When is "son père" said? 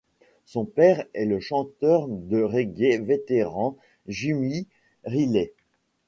0.45-1.05